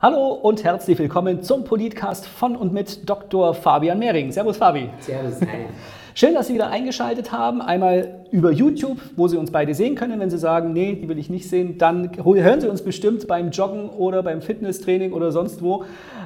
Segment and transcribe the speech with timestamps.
[0.00, 3.52] Hallo und herzlich willkommen zum Politcast von und mit Dr.
[3.52, 4.30] Fabian Mehring.
[4.30, 4.90] Servus Fabi.
[5.00, 5.40] Servus.
[5.40, 5.66] Hi.
[6.18, 7.62] Schön, dass Sie wieder eingeschaltet haben.
[7.62, 10.18] Einmal über YouTube, wo Sie uns beide sehen können.
[10.18, 13.50] Wenn Sie sagen, nee, die will ich nicht sehen, dann hören Sie uns bestimmt beim
[13.52, 15.84] Joggen oder beim Fitnesstraining oder sonst wo.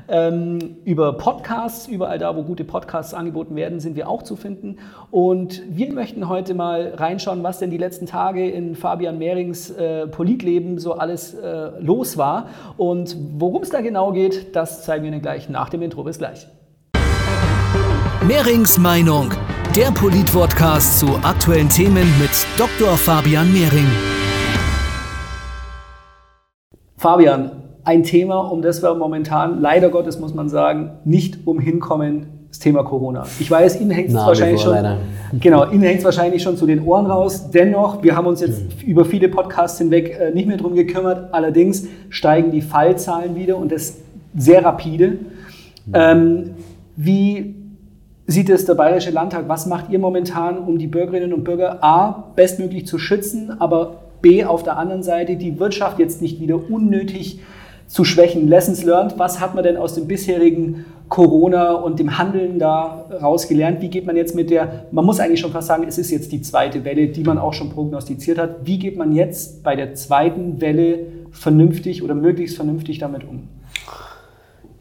[0.08, 4.78] Ähm, über Podcasts, überall da, wo gute Podcasts angeboten werden, sind wir auch zu finden.
[5.10, 10.06] Und wir möchten heute mal reinschauen, was denn die letzten Tage in Fabian Mehrings äh,
[10.06, 12.48] Politleben so alles äh, los war.
[12.78, 16.02] Und worum es da genau geht, das zeigen wir Ihnen gleich nach dem Intro.
[16.02, 16.46] Bis gleich.
[18.26, 19.32] Mehrings Meinung
[19.76, 22.94] der Polit-Podcast zu aktuellen Themen mit Dr.
[22.94, 23.86] Fabian Mehring.
[26.98, 32.26] Fabian, ein Thema, um das wir momentan, leider Gottes muss man sagen, nicht umhin kommen,
[32.48, 33.24] das Thema Corona.
[33.40, 34.76] Ich weiß, Ihnen hängt es wahrscheinlich schon,
[35.40, 37.50] genau, Ihnen hängt wahrscheinlich schon zu den Ohren raus.
[37.50, 38.90] Dennoch, wir haben uns jetzt mhm.
[38.90, 41.32] über viele Podcasts hinweg äh, nicht mehr drum gekümmert.
[41.32, 43.96] Allerdings steigen die Fallzahlen wieder und das
[44.36, 45.12] sehr rapide.
[45.86, 45.92] Mhm.
[45.94, 46.50] Ähm,
[46.94, 47.61] wie
[48.26, 49.48] sieht es der Bayerische Landtag?
[49.48, 54.44] Was macht ihr momentan, um die Bürgerinnen und Bürger A bestmöglich zu schützen, aber B
[54.44, 57.40] auf der anderen Seite die Wirtschaft jetzt nicht wieder unnötig
[57.88, 58.48] zu schwächen?
[58.48, 63.82] Lessons learned, was hat man denn aus dem bisherigen Corona und dem Handeln da rausgelernt?
[63.82, 66.32] Wie geht man jetzt mit der, man muss eigentlich schon fast sagen, es ist jetzt
[66.32, 68.64] die zweite Welle, die man auch schon prognostiziert hat.
[68.64, 71.00] Wie geht man jetzt bei der zweiten Welle
[71.32, 73.48] vernünftig oder möglichst vernünftig damit um?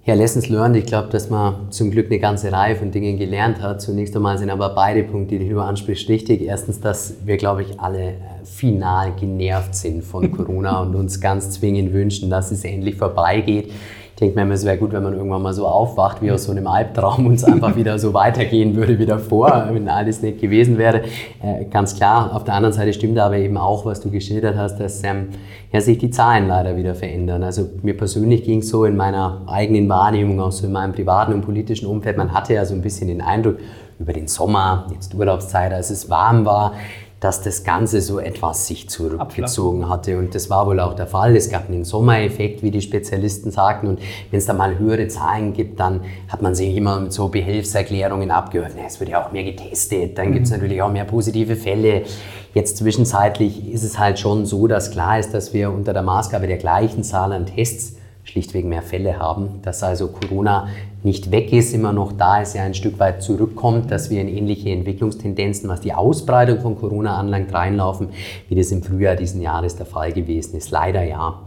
[0.03, 0.75] Ja, Lessons learned.
[0.77, 3.83] Ich glaube, dass man zum Glück eine ganze Reihe von Dingen gelernt hat.
[3.83, 6.41] Zunächst einmal sind aber beide Punkte, die du ansprichst, richtig.
[6.41, 11.51] Erstens, dass wir, glaube ich, alle äh, final genervt sind von Corona und uns ganz
[11.51, 13.71] zwingend wünschen, dass es endlich vorbeigeht
[14.19, 16.51] denke mir immer, es wäre gut, wenn man irgendwann mal so aufwacht wie aus so
[16.51, 20.77] einem Albtraum und es einfach wieder so weitergehen würde wie davor, wenn alles nicht gewesen
[20.77, 21.01] wäre.
[21.41, 22.35] Äh, ganz klar.
[22.35, 25.29] Auf der anderen Seite stimmt aber eben auch, was du geschildert hast, dass ähm,
[25.71, 27.43] ja, sich die Zahlen leider wieder verändern.
[27.43, 31.33] Also mir persönlich ging es so in meiner eigenen Wahrnehmung, auch so in meinem privaten
[31.33, 32.17] und politischen Umfeld.
[32.17, 33.57] Man hatte ja so ein bisschen den Eindruck,
[34.01, 36.73] über den Sommer, jetzt Urlaubszeit, als es warm war,
[37.21, 40.17] dass das Ganze so etwas sich zurückgezogen hatte.
[40.17, 41.35] Und das war wohl auch der Fall.
[41.35, 43.87] Es gab einen Sommereffekt, wie die Spezialisten sagten.
[43.87, 43.99] Und
[44.31, 48.31] wenn es da mal höhere Zahlen gibt, dann hat man sich immer mit so Behelfserklärungen
[48.31, 48.71] abgehört.
[48.87, 50.17] es wird ja auch mehr getestet.
[50.17, 50.57] Dann gibt es mhm.
[50.57, 52.05] natürlich auch mehr positive Fälle.
[52.55, 56.47] Jetzt zwischenzeitlich ist es halt schon so, dass klar ist, dass wir unter der Maßgabe
[56.47, 60.67] der gleichen Zahl an Tests schlichtweg mehr Fälle haben, dass also Corona
[61.03, 64.27] nicht weg ist, immer noch da ist, ja ein Stück weit zurückkommt, dass wir in
[64.27, 68.09] ähnliche Entwicklungstendenzen, was die Ausbreitung von Corona anlangt, reinlaufen,
[68.47, 70.69] wie das im Frühjahr diesen Jahres der Fall gewesen ist.
[70.69, 71.41] Leider ja.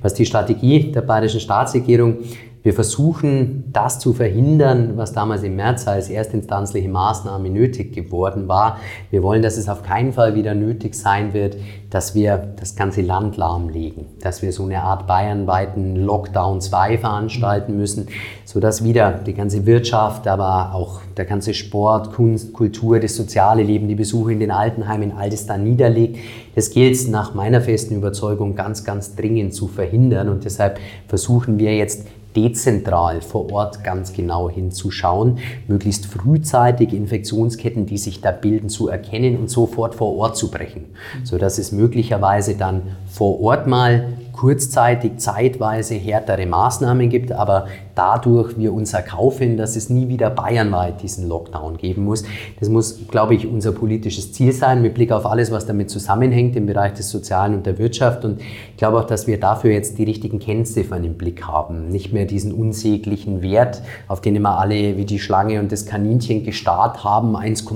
[0.00, 2.18] Was die Strategie der bayerischen Staatsregierung
[2.62, 8.78] wir versuchen, das zu verhindern, was damals im März als erstinstanzliche Maßnahme nötig geworden war.
[9.10, 11.56] Wir wollen, dass es auf keinen Fall wieder nötig sein wird,
[11.88, 17.78] dass wir das ganze Land lahmlegen, dass wir so eine Art bayernweiten Lockdown 2 veranstalten
[17.78, 18.08] müssen,
[18.44, 23.88] sodass wieder die ganze Wirtschaft, aber auch der ganze Sport, Kunst, Kultur, das soziale Leben,
[23.88, 26.18] die Besuche in den Altenheimen, all das da niederlegt.
[26.54, 30.78] Das gilt nach meiner festen Überzeugung ganz, ganz dringend zu verhindern und deshalb
[31.08, 32.06] versuchen wir jetzt
[32.36, 39.36] dezentral vor Ort ganz genau hinzuschauen, möglichst frühzeitig Infektionsketten, die sich da bilden, zu erkennen
[39.36, 40.86] und sofort vor Ort zu brechen,
[41.24, 44.08] sodass es möglicherweise dann vor Ort mal
[44.40, 51.02] kurzzeitig, zeitweise härtere Maßnahmen gibt, aber dadurch wir uns erkaufen, dass es nie wieder bayernweit
[51.02, 52.24] diesen Lockdown geben muss.
[52.58, 56.56] Das muss, glaube ich, unser politisches Ziel sein, mit Blick auf alles, was damit zusammenhängt
[56.56, 58.24] im Bereich des Sozialen und der Wirtschaft.
[58.24, 61.90] Und ich glaube auch, dass wir dafür jetzt die richtigen Kennziffern im Blick haben.
[61.90, 66.44] Nicht mehr diesen unsäglichen Wert, auf den immer alle wie die Schlange und das Kaninchen
[66.44, 67.74] gestarrt haben, 1,0,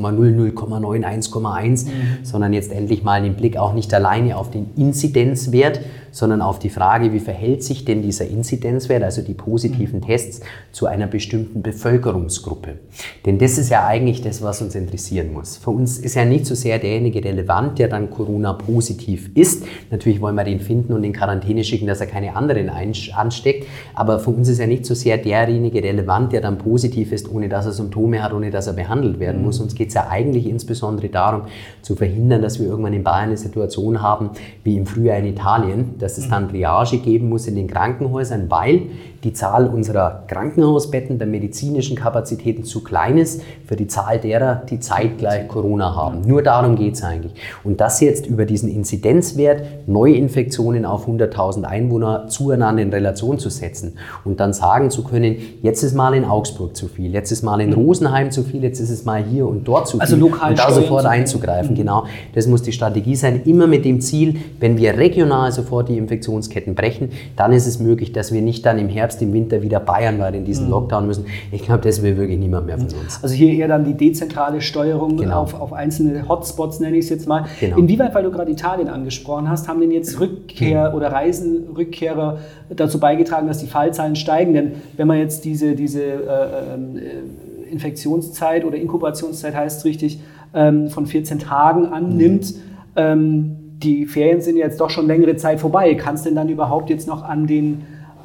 [0.54, 1.90] 0,9, 1,1, mhm.
[2.22, 5.80] sondern jetzt endlich mal den Blick auch nicht alleine auf den Inzidenzwert,
[6.14, 10.86] sondern auf die Frage, wie verhält sich denn dieser Inzidenzwert, also die positiven Tests, zu
[10.86, 12.78] einer bestimmten Bevölkerungsgruppe.
[13.26, 15.56] Denn das ist ja eigentlich das, was uns interessieren muss.
[15.56, 19.64] Für uns ist ja nicht so sehr derjenige relevant, der dann Corona positiv ist.
[19.90, 23.66] Natürlich wollen wir den finden und in Quarantäne schicken, dass er keine anderen ansteckt.
[23.94, 27.48] Aber für uns ist ja nicht so sehr derjenige relevant, der dann positiv ist, ohne
[27.48, 29.58] dass er Symptome hat, ohne dass er behandelt werden muss.
[29.58, 31.42] Uns geht es ja eigentlich insbesondere darum,
[31.82, 34.30] zu verhindern, dass wir irgendwann in Bayern eine Situation haben,
[34.62, 38.82] wie im Frühjahr in Italien, dass es dann Triage geben muss in den Krankenhäusern, weil
[39.24, 44.78] die Zahl unserer Krankenhausbetten, der medizinischen Kapazitäten zu klein ist für die Zahl derer, die
[44.78, 46.20] zeitgleich Corona haben.
[46.26, 47.32] Nur darum geht es eigentlich.
[47.64, 53.94] Und das jetzt über diesen Inzidenzwert, Neuinfektionen auf 100.000 Einwohner zueinander in Relation zu setzen
[54.24, 57.60] und dann sagen zu können, jetzt ist mal in Augsburg zu viel, jetzt ist mal
[57.62, 60.24] in Rosenheim zu viel, jetzt ist es mal hier und dort zu also viel.
[60.24, 61.78] Also lokal und da sofort einzugreifen, mhm.
[61.78, 62.04] genau.
[62.34, 65.98] Das muss die Strategie sein, immer mit dem Ziel, wenn wir regional sofort die die
[65.98, 69.80] Infektionsketten brechen, dann ist es möglich, dass wir nicht dann im Herbst, im Winter wieder
[69.80, 70.72] bayernweit in diesen mhm.
[70.72, 71.26] Lockdown müssen.
[71.52, 73.20] Ich glaube, das will wirklich niemand mehr von uns.
[73.22, 75.42] Also hier eher dann die dezentrale Steuerung genau.
[75.42, 77.46] auf, auf einzelne Hotspots, nenne ich es jetzt mal.
[77.60, 77.78] Genau.
[77.78, 80.96] Inwieweit, weil du gerade Italien angesprochen hast, haben denn jetzt Rückkehr mhm.
[80.96, 82.38] oder Reisenrückkehrer
[82.70, 84.54] dazu beigetragen, dass die Fallzahlen steigen?
[84.54, 90.20] Denn wenn man jetzt diese, diese äh, äh, Infektionszeit oder Inkubationszeit heißt es richtig,
[90.54, 92.60] ähm, von 14 Tagen annimmt, mhm.
[92.96, 95.94] ähm, die Ferien sind jetzt doch schon längere Zeit vorbei.
[95.94, 97.82] Kann es denn dann überhaupt jetzt noch an den,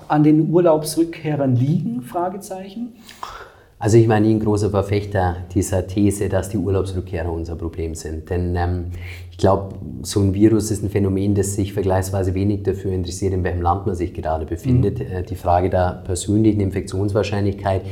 [0.09, 2.01] an den Urlaubsrückkehrern liegen?
[2.01, 2.93] Fragezeichen.
[3.81, 8.29] Also ich war nie ein großer Verfechter dieser These, dass die Urlaubsrückkehrer unser Problem sind.
[8.29, 8.85] Denn ähm,
[9.31, 13.45] ich glaube, so ein Virus ist ein Phänomen, das sich vergleichsweise wenig dafür interessiert, in
[13.45, 14.99] welchem Land man sich gerade befindet.
[14.99, 15.05] Mhm.
[15.05, 17.83] Äh, die Frage der persönlichen Infektionswahrscheinlichkeit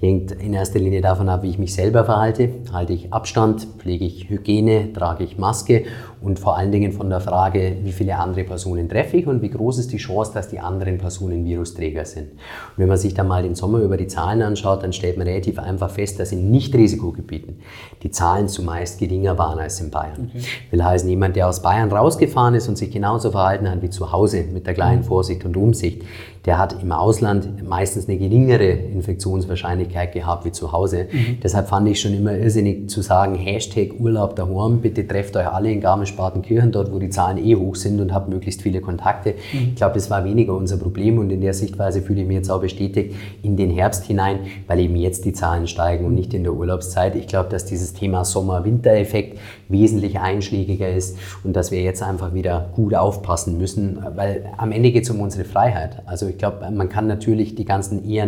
[0.00, 2.50] die hängt in erster Linie davon ab, wie ich mich selber verhalte.
[2.72, 5.84] Halte ich Abstand, pflege ich Hygiene, trage ich Maske
[6.20, 9.50] und vor allen Dingen von der Frage, wie viele andere Personen treffe ich und wie
[9.50, 12.32] groß ist die Chance, dass die anderen Personen Virusträger sind.
[12.32, 15.26] Und wenn man sich dann mal den Sommer über die Zahlen anschaut, dann stellt man
[15.26, 17.60] relativ einfach fest, dass in Nicht-Risikogebieten
[18.02, 20.30] die Zahlen zumeist geringer waren als in Bayern.
[20.30, 20.44] Okay.
[20.70, 24.12] Will heißen, jemand, der aus Bayern rausgefahren ist und sich genauso verhalten hat wie zu
[24.12, 26.02] Hause mit der gleichen Vorsicht und Umsicht,
[26.46, 31.08] der hat im Ausland meistens eine geringere Infektionswahrscheinlichkeit gehabt wie zu Hause.
[31.10, 31.38] Mhm.
[31.42, 35.72] Deshalb fand ich schon immer irrsinnig zu sagen, Hashtag Urlaub daheim, bitte trefft euch alle
[35.72, 39.34] in Garmisch-Partenkirchen, dort wo die Zahlen eh hoch sind und habt möglichst viele Kontakte.
[39.52, 39.68] Mhm.
[39.70, 42.50] Ich glaube, das war weniger unser Problem und in der Sichtweise fühle ich mich jetzt
[42.50, 46.44] auch bestätigt in den Herbst hinein, weil eben jetzt die Zahlen steigen und nicht in
[46.44, 47.16] der Urlaubszeit.
[47.16, 49.38] Ich glaube, dass dieses Thema Sommer-Winter-Effekt
[49.68, 54.92] wesentlich einschlägiger ist und dass wir jetzt einfach wieder gut aufpassen müssen, weil am Ende
[54.92, 56.02] geht es um unsere Freiheit.
[56.06, 58.26] Also ich glaube, man kann natürlich die ganzen eher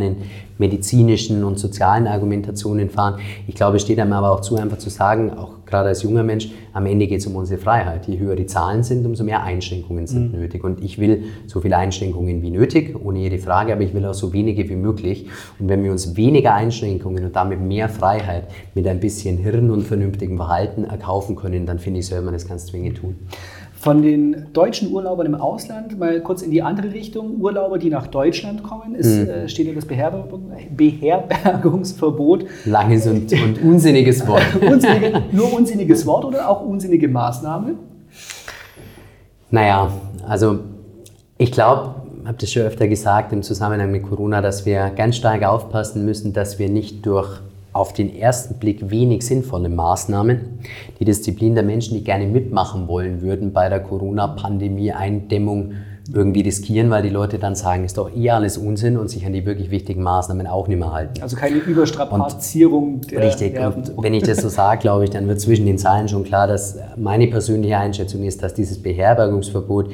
[0.58, 3.20] medizinischen und sozialen Argumentationen fahren.
[3.46, 6.23] Ich glaube, es steht einem aber auch zu, einfach zu sagen, auch gerade als junger
[6.23, 8.06] Mensch, am Ende geht es um unsere Freiheit.
[8.06, 10.40] Je höher die Zahlen sind, umso mehr Einschränkungen sind mhm.
[10.40, 10.64] nötig.
[10.64, 14.14] Und ich will so viele Einschränkungen wie nötig, ohne jede Frage, aber ich will auch
[14.14, 15.26] so wenige wie möglich.
[15.58, 18.44] Und wenn wir uns weniger Einschränkungen und damit mehr Freiheit
[18.75, 22.46] mit ein bisschen Hirn und vernünftigem Verhalten erkaufen können, dann finde ich, soll man das
[22.46, 23.16] ganz zwingend tun.
[23.75, 28.08] Von den deutschen Urlaubern im Ausland, mal kurz in die andere Richtung, Urlauber, die nach
[28.08, 29.28] Deutschland kommen, ist, mhm.
[29.28, 32.46] äh, steht ja das Beherbergungsverbot.
[32.64, 34.42] Langes und, und unsinniges Wort.
[34.60, 37.76] Unsinnige, nur unsinniges Wort oder auch unsinnige Maßnahme?
[39.50, 39.92] Naja,
[40.26, 40.58] also
[41.38, 45.16] ich glaube, ich habe das schon öfter gesagt im Zusammenhang mit Corona, dass wir ganz
[45.16, 47.40] stark aufpassen müssen, dass wir nicht durch
[47.73, 50.61] auf den ersten Blick wenig sinnvolle Maßnahmen,
[50.99, 55.75] die Disziplin der Menschen, die gerne mitmachen wollen würden bei der Corona-Pandemie-Eindämmung,
[56.12, 59.35] irgendwie riskieren, weil die Leute dann sagen, ist doch eh alles Unsinn und sich an
[59.35, 61.20] die wirklich wichtigen Maßnahmen auch nicht mehr halten.
[61.20, 62.94] Also keine Überstrapazierung.
[62.94, 63.55] Und, der, richtig.
[63.55, 66.25] Der, und wenn ich das so sage, glaube ich, dann wird zwischen den Zeilen schon
[66.25, 69.91] klar, dass meine persönliche Einschätzung ist, dass dieses Beherbergungsverbot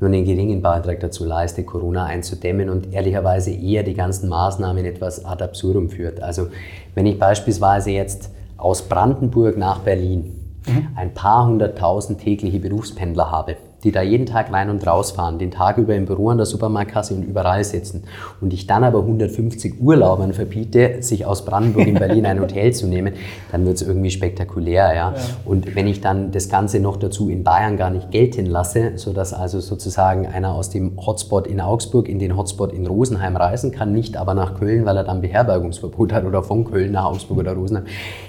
[0.00, 5.24] nur einen geringen Beitrag dazu leistet, Corona einzudämmen und ehrlicherweise eher die ganzen Maßnahmen etwas
[5.24, 6.20] ad absurdum führt.
[6.22, 6.48] Also
[6.94, 10.88] wenn ich beispielsweise jetzt aus Brandenburg nach Berlin mhm.
[10.96, 15.50] ein paar hunderttausend tägliche Berufspendler habe, die da jeden Tag rein und raus fahren, den
[15.50, 18.04] Tag über im Büro, an der Supermarktkasse und überall sitzen
[18.40, 22.86] und ich dann aber 150 Urlaubern verbiete, sich aus Brandenburg in Berlin ein Hotel zu
[22.86, 23.14] nehmen,
[23.52, 24.94] dann wird es irgendwie spektakulär.
[24.94, 24.94] Ja?
[24.94, 25.14] ja?
[25.44, 29.32] Und wenn ich dann das Ganze noch dazu in Bayern gar nicht gelten lasse, sodass
[29.34, 33.92] also sozusagen einer aus dem Hotspot in Augsburg in den Hotspot in Rosenheim reisen kann,
[33.92, 37.52] nicht aber nach Köln, weil er dann Beherbergungsverbot hat oder von Köln nach Augsburg oder
[37.52, 37.84] Rosenheim,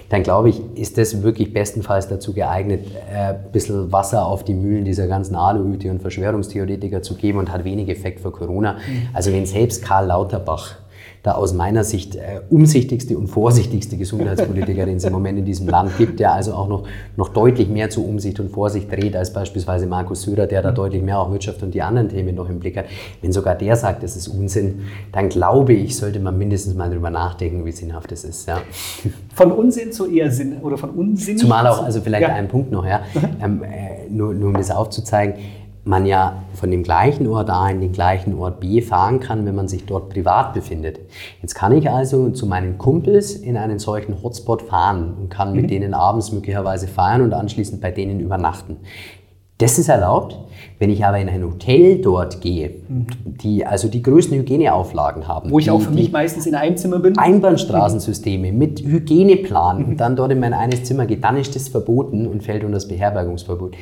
[0.09, 4.53] dann glaube ich, ist das wirklich bestenfalls dazu geeignet, ein äh, bisschen Wasser auf die
[4.53, 8.77] Mühlen dieser ganzen Aluhüte und Verschwörungstheoretiker zu geben und hat wenig Effekt für Corona.
[9.13, 10.75] Also wenn selbst Karl Lauterbach
[11.25, 15.67] der aus meiner Sicht äh, umsichtigste und vorsichtigste Gesundheitspolitiker, den es im Moment in diesem
[15.67, 16.84] Land gibt, der also auch noch,
[17.17, 20.75] noch deutlich mehr zu Umsicht und Vorsicht dreht als beispielsweise Markus Söder, der da mhm.
[20.75, 22.86] deutlich mehr auch Wirtschaft und die anderen Themen noch im Blick hat.
[23.22, 27.10] Wenn sogar der sagt, das ist Unsinn, dann glaube ich, sollte man mindestens mal darüber
[27.10, 28.48] nachdenken, wie sinnhaft das ist.
[28.48, 28.62] Ja.
[29.34, 31.38] Von Unsinn zu eher Sinn oder von Unsinn?
[31.38, 32.36] Zumal auch, also vielleicht ja.
[32.36, 33.01] ein Punkt noch, ja,
[33.41, 35.36] ähm, äh, nur, nur um das aufzuzeigen,
[35.86, 39.56] man ja von dem gleichen Ort A in den gleichen Ort B fahren kann, wenn
[39.56, 41.00] man sich dort privat befindet.
[41.42, 45.65] Jetzt kann ich also zu meinen Kumpels in einen solchen Hotspot fahren und kann mit
[45.65, 45.70] mhm.
[45.70, 48.77] denen abends möglicherweise feiern und anschließend bei denen übernachten.
[49.60, 50.38] Das ist erlaubt.
[50.80, 53.08] Wenn ich aber in ein Hotel dort gehe, mhm.
[53.42, 56.75] die also die größten Hygieneauflagen haben, wo ich die, auch für mich meistens in einem
[56.75, 59.86] Zimmer bin, Einbahnstraßensysteme mit Hygieneplan mhm.
[59.86, 62.75] und dann dort in mein eines Zimmer gehe, dann ist das verboten und fällt unter
[62.75, 63.75] das Beherbergungsverbot.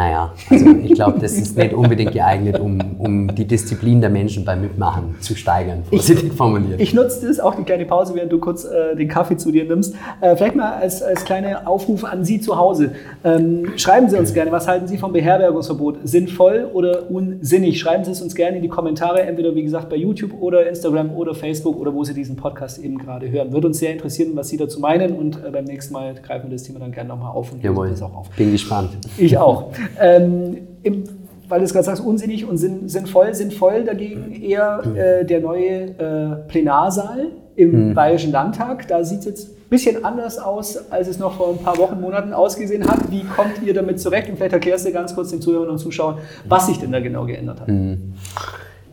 [0.00, 4.46] Naja, also ich glaube, das ist nicht unbedingt geeignet, um, um die Disziplin der Menschen
[4.46, 6.80] beim Mitmachen zu steigern, vorsichtig formuliert.
[6.80, 9.64] Ich nutze das, auch die kleine Pause, während du kurz äh, den Kaffee zu dir
[9.64, 9.94] nimmst.
[10.22, 12.92] Äh, vielleicht mal als, als kleiner Aufruf an Sie zu Hause.
[13.24, 15.98] Ähm, schreiben Sie uns gerne, was halten Sie vom Beherbergungsverbot?
[16.04, 17.78] Sinnvoll oder unsinnig?
[17.78, 21.10] Schreiben Sie es uns gerne in die Kommentare, entweder wie gesagt bei YouTube oder Instagram
[21.10, 23.52] oder Facebook oder wo Sie diesen Podcast eben gerade hören.
[23.52, 26.56] Würde uns sehr interessieren, was Sie dazu meinen und äh, beim nächsten Mal greifen wir
[26.56, 27.90] das Thema dann gerne nochmal auf und Jawohl.
[27.90, 28.30] das auch auf.
[28.30, 28.92] Bin gespannt.
[29.18, 29.70] Ich auch.
[29.98, 31.04] Ähm, im,
[31.48, 33.34] weil du es gerade sagst, unsinnig und sinn, sinnvoll.
[33.34, 37.94] Sinnvoll dagegen eher äh, der neue äh, Plenarsaal im mhm.
[37.94, 38.86] Bayerischen Landtag.
[38.88, 42.00] Da sieht es jetzt ein bisschen anders aus, als es noch vor ein paar Wochen,
[42.00, 43.10] Monaten ausgesehen hat.
[43.10, 44.28] Wie kommt ihr damit zurecht?
[44.30, 46.18] Und vielleicht erklärst du ganz kurz den Zuhörern und Zuschauern,
[46.48, 47.68] was sich denn da genau geändert hat.
[47.68, 48.14] Mhm.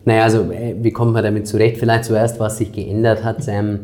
[0.04, 1.76] Naja, also äh, wie kommt man damit zurecht?
[1.78, 3.46] Vielleicht zuerst, was sich geändert hat.
[3.46, 3.80] Ähm,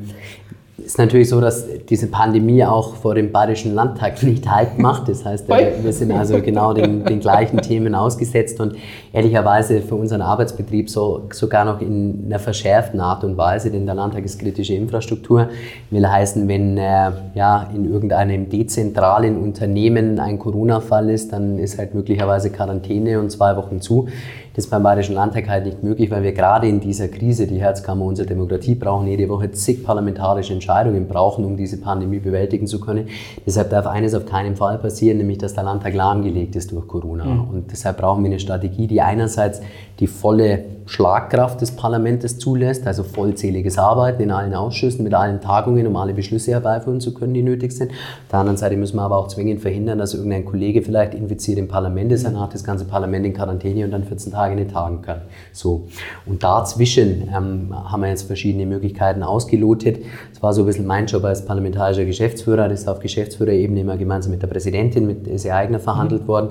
[0.76, 5.08] ist natürlich so, dass diese Pandemie auch vor dem Bayerischen Landtag nicht Halt macht.
[5.08, 8.74] Das heißt, wir sind also genau den, den gleichen Themen ausgesetzt und
[9.12, 13.94] ehrlicherweise für unseren Arbeitsbetrieb so, sogar noch in einer verschärften Art und Weise, denn der
[13.94, 15.48] Landtag ist kritische Infrastruktur.
[15.90, 21.94] Will heißen, wenn äh, ja, in irgendeinem dezentralen Unternehmen ein Corona-Fall ist, dann ist halt
[21.94, 24.08] möglicherweise Quarantäne und zwei Wochen zu.
[24.54, 27.60] Das ist beim Bayerischen Landtag halt nicht möglich, weil wir gerade in dieser Krise, die
[27.60, 32.78] Herzkammer unserer Demokratie brauchen, jede Woche zig parlamentarische Entscheidungen brauchen, um diese Pandemie bewältigen zu
[32.80, 33.08] können.
[33.44, 37.24] Deshalb darf eines auf keinen Fall passieren, nämlich dass der Landtag lahmgelegt ist durch Corona.
[37.24, 37.48] Mhm.
[37.48, 39.60] Und deshalb brauchen wir eine Strategie, die einerseits
[39.98, 45.86] die volle Schlagkraft des Parlaments zulässt, also vollzähliges Arbeiten in allen Ausschüssen, mit allen Tagungen,
[45.86, 47.90] um alle Beschlüsse herbeiführen zu können, die nötig sind.
[47.90, 51.58] Auf der anderen Seite müssen wir aber auch zwingend verhindern, dass irgendein Kollege vielleicht infiziert
[51.58, 54.72] im Parlament ist, dann hat das ganze Parlament in Quarantäne und dann 14 Tage nicht
[54.72, 55.22] tagen kann.
[55.52, 55.86] So.
[56.26, 60.04] Und dazwischen ähm, haben wir jetzt verschiedene Möglichkeiten ausgelotet.
[60.32, 63.96] Es war so ein bisschen mein Job als parlamentarischer Geschäftsführer, das ist auf Geschäftsführerebene immer
[63.96, 66.28] gemeinsam mit der Präsidentin, mit Ese Eigner verhandelt mhm.
[66.28, 66.48] worden.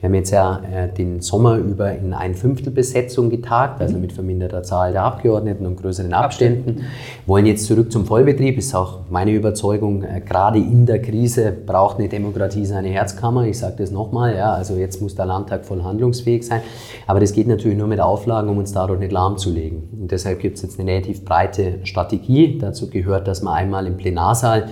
[0.00, 4.12] Wir haben jetzt ja äh, den Sommer über in ein Fünftel Besetzung getagt, also mit
[4.12, 6.82] verminderter Zahl der Abgeordneten und größeren Abständen.
[7.24, 10.02] Wollen jetzt zurück zum Vollbetrieb, ist auch meine Überzeugung.
[10.02, 13.46] Äh, gerade in der Krise braucht eine Demokratie seine Herzkammer.
[13.46, 16.60] Ich sage das nochmal, ja, also jetzt muss der Landtag voll handlungsfähig sein.
[17.06, 19.88] Aber das geht natürlich nur mit Auflagen, um uns dadurch nicht lahmzulegen.
[19.98, 22.58] Und deshalb gibt es jetzt eine relativ breite Strategie.
[22.58, 24.68] Dazu gehört, dass man einmal im Plenarsaal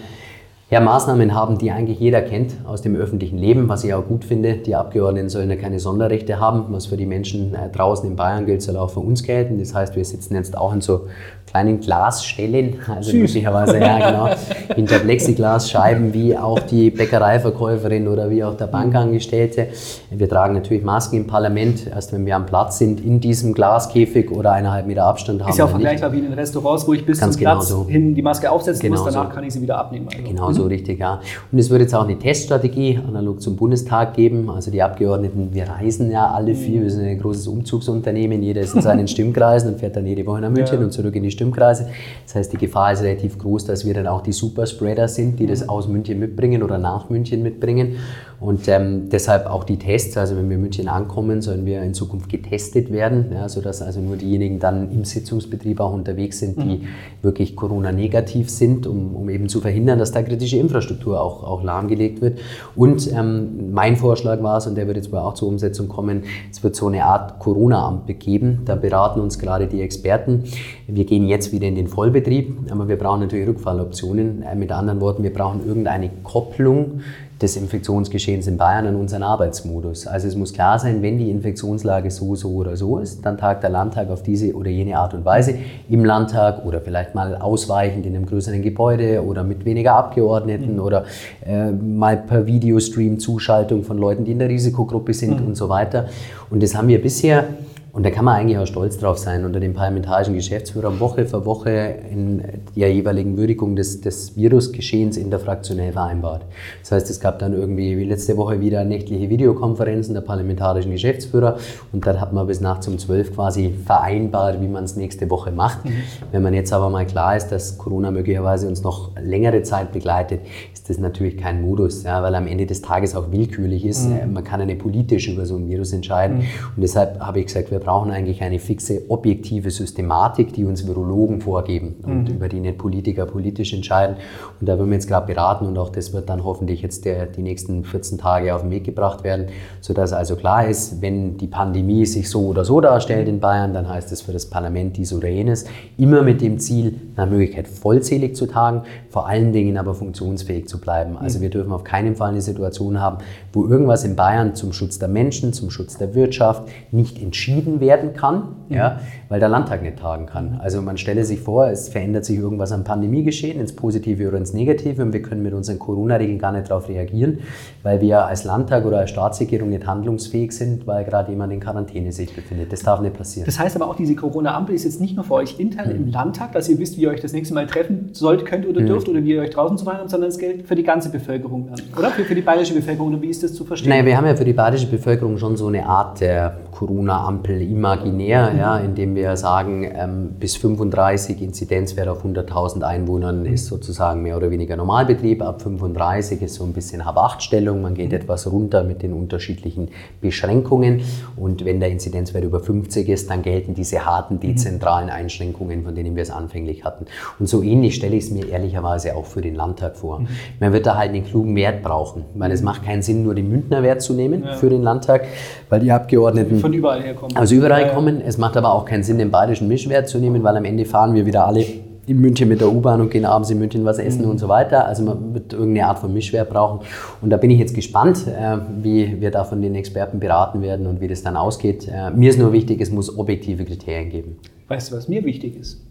[0.71, 4.25] ja, Maßnahmen haben, die eigentlich jeder kennt aus dem öffentlichen Leben, was ich auch gut
[4.25, 4.55] finde.
[4.55, 6.65] Die Abgeordneten sollen ja keine Sonderrechte haben.
[6.71, 9.59] Was für die Menschen äh, draußen in Bayern gilt, soll auch für uns gelten.
[9.59, 11.03] Das heißt, wir sitzen jetzt auch in so
[11.47, 13.21] kleinen Glasstellen, also Süß.
[13.21, 14.29] möglicherweise ja, genau,
[14.75, 19.69] hinter Plexiglasscheiben, wie auch die Bäckereiverkäuferin oder wie auch der Bankangestellte.
[20.11, 24.33] Wir tragen natürlich Masken im Parlament, erst wenn wir am Platz sind, in diesem Glaskäfig
[24.33, 25.51] oder eineinhalb Meter Abstand haben.
[25.51, 27.69] Ist ja auch vergleichbar wie in den Restaurants, wo ich bis Ganz zum genau Platz
[27.69, 27.87] so.
[27.87, 29.35] hin die Maske aufsetzen genau muss, danach so.
[29.35, 30.09] kann ich sie wieder abnehmen.
[30.11, 30.25] Also.
[30.25, 31.21] Genau so, richtig, ja.
[31.51, 34.49] Und es wird jetzt auch eine Teststrategie analog zum Bundestag geben.
[34.51, 38.75] Also die Abgeordneten, wir reisen ja alle viel, wir sind ein großes Umzugsunternehmen, jeder ist
[38.75, 40.85] in seinen Stimmkreisen und fährt dann jede Woche nach München ja.
[40.85, 41.89] und zurück in die Stimmkreise.
[42.25, 45.47] Das heißt, die Gefahr ist relativ groß, dass wir dann auch die Superspreader sind, die
[45.47, 45.71] das mhm.
[45.71, 47.97] aus München mitbringen oder nach München mitbringen.
[48.45, 51.95] Und ähm, deshalb auch die Tests, also wenn wir in München ankommen, sollen wir in
[51.95, 56.77] Zukunft getestet werden, ja, sodass also nur diejenigen dann im Sitzungsbetrieb auch unterwegs sind, die
[56.77, 56.87] mhm.
[57.23, 62.21] wirklich Corona-negativ sind, um, um eben zu verhindern, dass da kritische Infrastruktur auch, auch lahmgelegt
[62.21, 62.39] wird.
[62.77, 66.25] Und ähm, mein Vorschlag war es, und der wird jetzt wohl auch zur Umsetzung kommen,
[66.51, 68.61] es wird so eine Art Corona-Amt begeben.
[68.67, 70.45] Da beraten uns gerade die Experten.
[70.87, 74.43] Wir gehen jetzt wieder in den Vollbetrieb, aber wir brauchen natürlich Rückfalloptionen.
[74.43, 77.01] Äh, mit anderen Worten, wir brauchen irgendeine Kopplung
[77.43, 80.07] des Infektionsgeschehens in Bayern an unseren Arbeitsmodus.
[80.07, 83.65] Also es muss klar sein, wenn die Infektionslage so, so oder so ist, dann tagt
[83.65, 88.07] der Landtag auf diese oder jene Art und Weise im Landtag oder vielleicht mal ausweichend
[88.07, 90.81] in einem größeren Gebäude oder mit weniger Abgeordneten mhm.
[90.81, 91.05] oder
[91.45, 95.49] äh, mal per Videostream Zuschaltung von Leuten, die in der Risikogruppe sind mhm.
[95.49, 96.07] und so weiter.
[96.51, 97.49] Und das haben wir bisher
[97.95, 101.47] und da kann man eigentlich auch stolz drauf sein, unter den parlamentarischen Geschäftsführern Woche für
[101.47, 101.71] Woche
[102.11, 102.43] in
[102.75, 106.43] der jeweiligen Würdigung des, des Virusgeschehens interfraktionell vereinbart.
[106.83, 111.59] Das heißt, es gab dann irgendwie wie letzte Woche wieder nächtliche Videokonferenzen der parlamentarischen Geschäftsführer
[111.93, 115.53] und dann hat man bis nachts um zwölf quasi vereinbart, wie man es nächste Woche
[115.53, 115.85] macht.
[115.85, 115.93] Mhm.
[116.33, 120.41] Wenn man jetzt aber mal klar ist, dass Corona möglicherweise uns noch längere Zeit begleitet,
[120.73, 124.09] ist das natürlich kein Modus, ja, weil am Ende des Tages auch willkürlich ist.
[124.09, 124.33] Mhm.
[124.33, 126.39] Man kann ja nicht politisch über so ein Virus entscheiden.
[126.39, 126.45] Mhm.
[126.75, 131.41] Und deshalb habe ich gesagt, wir brauchen eigentlich eine fixe, objektive Systematik, die uns Virologen
[131.41, 132.35] vorgeben und mhm.
[132.37, 134.17] über die nicht Politiker politisch entscheiden.
[134.61, 137.27] Und da werden wir jetzt gerade beraten und auch das wird dann hoffentlich jetzt der,
[137.27, 139.47] die nächsten 14 Tage auf den Weg gebracht werden,
[139.81, 143.89] sodass also klar ist, wenn die Pandemie sich so oder so darstellt in Bayern, dann
[143.89, 145.67] heißt es für das Parlament dies oder jenes,
[145.99, 150.81] immer mit dem Ziel, nach Möglichkeit vollzählig zu tagen, vor allen Dingen aber funktionsfähig zu
[150.81, 151.17] bleiben.
[151.17, 153.19] Also wir dürfen auf keinen Fall eine Situation haben,
[153.53, 158.15] wo irgendwas in Bayern zum Schutz der Menschen, zum Schutz der Wirtschaft nicht entschieden werden
[158.15, 160.59] kann, ja, weil der Landtag nicht tagen kann.
[160.63, 164.53] Also man stelle sich vor, es verändert sich irgendwas am Pandemiegeschehen ins Positive oder ins
[164.53, 167.41] Negative und wir können mit unseren Corona-Regeln gar nicht darauf reagieren,
[167.83, 172.13] weil wir als Landtag oder als Staatsregierung nicht handlungsfähig sind, weil gerade jemand in Quarantäne
[172.13, 172.73] sich befindet.
[172.73, 173.47] Das darf nicht passieren.
[173.47, 175.97] Das heißt aber auch, diese Corona-Ampel ist jetzt nicht nur für euch intern mhm.
[175.97, 178.81] im Landtag, dass ihr wisst, wie ihr euch das nächste Mal treffen sollt, könnt oder
[178.81, 178.87] mhm.
[178.87, 181.67] dürft oder wie ihr euch draußen zu habt, sondern es gilt für die ganze Bevölkerung
[181.67, 182.11] dann, oder?
[182.11, 183.91] Für, für die bayerische Bevölkerung, oder wie ist das zu verstehen?
[183.91, 188.53] Naja, wir haben ja für die bayerische Bevölkerung schon so eine Art der Corona-Ampel imaginär,
[188.57, 193.53] ja, indem wir sagen, ähm, bis 35 Inzidenzwert auf 100.000 Einwohnern mhm.
[193.53, 195.43] ist sozusagen mehr oder weniger Normalbetrieb.
[195.43, 197.83] Ab 35 ist so ein bisschen Hab-8-Stellung.
[197.83, 198.17] Man geht mhm.
[198.17, 199.89] etwas runter mit den unterschiedlichen
[200.21, 201.03] Beschränkungen.
[201.37, 204.41] Und wenn der Inzidenzwert über 50 ist, dann gelten diese harten, mhm.
[204.41, 207.07] dezentralen Einschränkungen, von denen wir es anfänglich hatten.
[207.39, 210.23] Und so ähnlich stelle ich es mir ehrlicherweise auch für den Landtag vor.
[210.61, 213.49] Man wird da halt einen klugen Wert brauchen, weil es macht keinen Sinn, nur den
[213.49, 214.55] Münchner Wert zu nehmen ja.
[214.55, 215.27] für den Landtag,
[215.69, 217.37] weil die Abgeordneten von überall herkommen.
[217.37, 217.89] Also überall ja.
[217.89, 218.21] kommen.
[218.21, 221.15] Es macht aber auch keinen Sinn, den bayerischen Mischwert zu nehmen, weil am Ende fahren
[221.15, 221.65] wir wieder alle
[222.07, 224.33] in München mit der U-Bahn und gehen abends in München was essen mhm.
[224.33, 224.87] und so weiter.
[224.87, 226.81] Also man wird irgendeine Art von Mischwert brauchen.
[227.23, 230.87] Und da bin ich jetzt gespannt, äh, wie wir da von den Experten beraten werden
[230.87, 231.89] und wie das dann ausgeht.
[231.89, 234.37] Äh, mir ist nur wichtig, es muss objektive Kriterien geben.
[234.69, 235.83] Weißt du, was mir wichtig ist?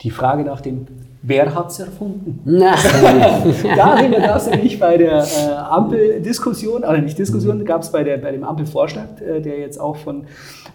[0.00, 0.86] Die Frage nach dem
[1.26, 2.42] Wer hat es erfunden?
[2.44, 8.30] Darüber gab es nämlich bei der äh, Ampel-Diskussion, oder nicht Diskussion, gab es bei, bei
[8.30, 10.26] dem Ampelvorschlag, äh, der jetzt auch von,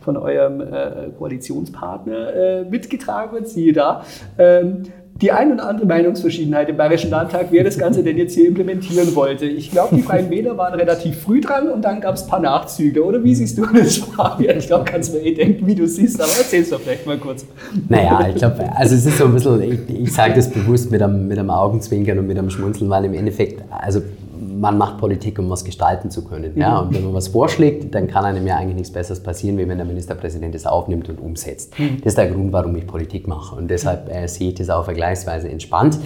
[0.01, 4.03] von eurem äh, Koalitionspartner äh, mitgetragen wird, siehe da.
[4.39, 4.83] Ähm,
[5.21, 9.13] die ein oder andere Meinungsverschiedenheit im Bayerischen Landtag, wer das Ganze denn jetzt hier implementieren
[9.15, 9.45] wollte.
[9.45, 12.39] Ich glaube, die Freien Wähler waren relativ früh dran und dann gab es ein paar
[12.39, 13.03] Nachzüge.
[13.03, 14.57] Oder wie siehst du das, Fabian?
[14.57, 17.17] Ich glaube, kannst mir eh denken, wie du siehst, aber erzähl es doch vielleicht mal
[17.17, 17.45] kurz.
[17.89, 21.01] Naja, ich glaube, also es ist so ein bisschen, ich, ich sage das bewusst mit
[21.01, 24.01] einem, mit einem Augenzwinkern und mit einem Schmunzeln, weil im Endeffekt, also
[24.39, 26.57] man macht Politik, um was gestalten zu können.
[26.57, 26.81] Ja?
[26.81, 26.87] Mhm.
[26.87, 29.77] Und wenn man was vorschlägt, dann kann einem ja eigentlich nichts Besseres passieren, wie wenn
[29.77, 31.77] der Ministerpräsident es aufnimmt und umsetzt.
[31.79, 31.97] Mhm.
[31.97, 33.55] Das ist der Grund, warum ich Politik mache.
[33.55, 35.99] Und deshalb äh, sehe ich das auch vergleichsweise entspannt.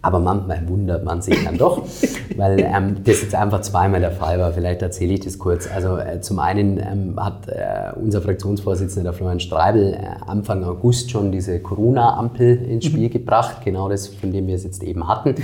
[0.00, 1.82] Aber manchmal wundert man sich dann doch,
[2.36, 4.52] weil ähm, das jetzt einfach zweimal der Fall war.
[4.52, 5.68] Vielleicht erzähle ich das kurz.
[5.68, 11.10] Also äh, zum einen ähm, hat äh, unser Fraktionsvorsitzender, der Florian Streibel, äh, Anfang August
[11.10, 13.12] schon diese Corona-Ampel ins Spiel mhm.
[13.12, 15.34] gebracht, genau das, von dem wir es jetzt eben hatten.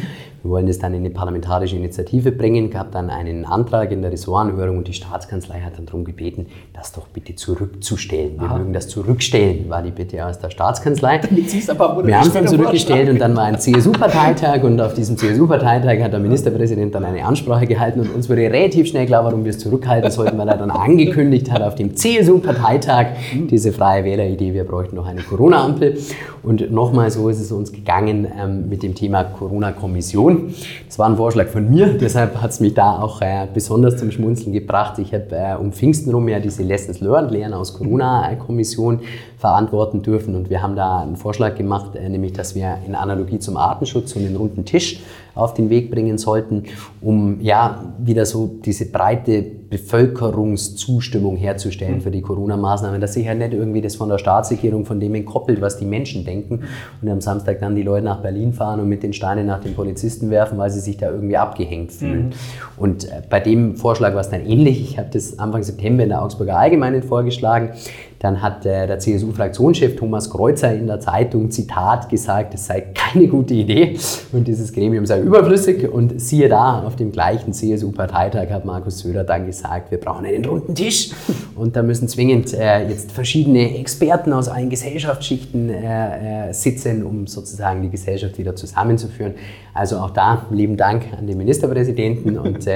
[0.45, 4.13] Wir wollen das dann in eine parlamentarische Initiative bringen, gab dann einen Antrag in der
[4.13, 8.39] Ressortanhörung und die Staatskanzlei hat dann darum gebeten, das doch bitte zurückzustellen.
[8.39, 8.59] Wir Aha.
[8.59, 11.23] mögen das zurückstellen, war die Bitte aus der Staatskanzlei.
[11.35, 16.13] Wir haben es dann zurückgestellt und dann war ein CSU-Parteitag und auf diesem CSU-Parteitag hat
[16.13, 19.59] der Ministerpräsident dann eine Ansprache gehalten und uns wurde relativ schnell klar, warum wir es
[19.59, 23.07] zurückhalten sollten, weil er dann angekündigt hat auf dem CSU-Parteitag
[23.49, 25.97] diese freie Wähleridee, wir bräuchten noch eine Corona-Ampel.
[26.43, 30.34] Und nochmal so ist es uns gegangen ähm, mit dem Thema Corona-Kommission.
[30.35, 30.55] Diskussion.
[30.87, 34.11] Das war ein Vorschlag von mir, deshalb hat es mich da auch äh, besonders zum
[34.11, 34.99] Schmunzeln gebracht.
[34.99, 39.01] Ich habe äh, um Pfingsten rum ja diese Lessons Learned, Lehren aus Corona-Kommission
[39.45, 43.39] verantworten dürfen und wir haben da einen Vorschlag gemacht, äh, nämlich dass wir in Analogie
[43.41, 45.03] zum Artenschutz so einen runden Tisch
[45.35, 46.63] auf den Weg bringen sollten,
[47.03, 53.53] um ja wieder so diese breite Bevölkerungszustimmung herzustellen für die Corona-Maßnahmen, dass sich halt nicht
[53.53, 56.61] irgendwie das von der Staatsregierung von dem entkoppelt, was die Menschen denken
[57.03, 59.75] und am Samstag dann die Leute nach Berlin fahren und mit den Steinen nach den
[59.75, 62.29] Polizisten werfen, weil sie sich da irgendwie abgehängt fühlen.
[62.29, 62.33] Mhm.
[62.77, 64.81] Und äh, bei dem Vorschlag war es dann ähnlich.
[64.81, 67.71] Ich habe das Anfang September in der Augsburger Allgemeinen vorgeschlagen.
[68.25, 73.29] Dann hat äh, der CSU-Fraktionschef Thomas Kreuzer in der Zeitung, Zitat, gesagt, es sei keine
[73.29, 73.99] gute Idee
[74.33, 75.93] und dieses Gremium sei überflüssig.
[75.93, 80.43] Und siehe da, auf dem gleichen CSU-Parteitag hat Markus Söder dann gesagt, wir brauchen einen
[80.47, 81.11] runden Tisch.
[81.55, 87.27] Und da müssen zwingend äh, jetzt verschiedene Experten aus allen Gesellschaftsschichten äh, äh, sitzen, um
[87.27, 89.35] sozusagen die Gesellschaft wieder zusammenzuführen.
[89.75, 92.67] Also auch da lieben Dank an den Ministerpräsidenten und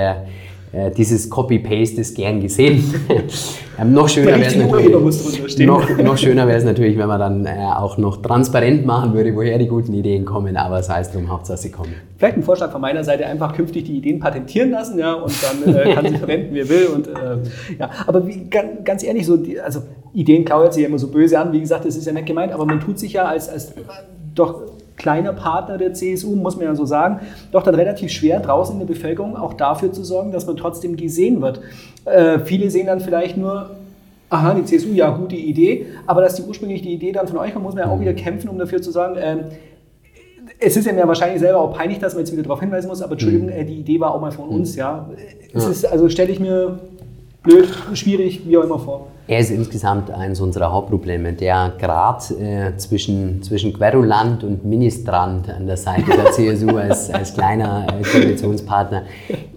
[0.73, 2.83] äh, dieses Copy-Paste ist gern gesehen.
[3.81, 7.97] ähm, noch schöner wäre es natürlich, noch, noch schöner natürlich, wenn man dann äh, auch
[7.97, 11.71] noch transparent machen würde, woher die guten Ideen kommen, aber sei es drum, Hauptsache sie
[11.71, 11.95] kommen.
[12.19, 15.75] Vielleicht ein Vorschlag von meiner Seite, einfach künftig die Ideen patentieren lassen, ja, und dann
[15.75, 16.87] äh, kann sie verwenden, wie er will.
[16.87, 17.91] Und, äh, ja.
[18.07, 19.81] Aber wie, ganz, ganz ehrlich, so die, also
[20.13, 22.53] Ideen klauen sich ja immer so böse an, wie gesagt, das ist ja nicht gemeint,
[22.53, 23.73] aber man tut sich ja als, als
[24.35, 24.63] doch
[24.99, 27.21] kleiner Partner der CSU, muss man ja so sagen,
[27.53, 30.97] doch dann relativ schwer draußen in der Bevölkerung auch dafür zu sorgen, dass man trotzdem
[30.97, 31.61] gesehen wird.
[32.05, 33.71] Äh, viele sehen dann vielleicht nur
[34.31, 37.53] aha, die CSU, ja, gute Idee, aber dass die ursprünglich die Idee dann von euch
[37.53, 38.03] kommt, muss man ja auch mhm.
[38.03, 39.45] wieder kämpfen, um dafür zu sagen, ähm,
[40.59, 43.01] es ist ja mir wahrscheinlich selber auch peinlich, dass man jetzt wieder darauf hinweisen muss,
[43.01, 43.53] aber Entschuldigung, mhm.
[43.53, 45.09] Äh, die Idee war auch mal von uns, ja.
[45.53, 45.71] Es ja.
[45.71, 46.79] ist, also stelle ich mir
[47.43, 49.09] blöd, schwierig, wie auch immer vor.
[49.31, 51.35] Er ist insgesamt eines unserer Hauptprobleme.
[51.35, 57.35] Der Grad äh, zwischen, zwischen Querulant und Ministrant an der Seite der CSU als, als
[57.35, 59.03] kleiner äh, Koalitionspartner,